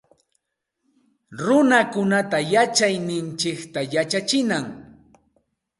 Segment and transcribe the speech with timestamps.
[1.43, 4.65] Runakunata yachayninchikta yachachinam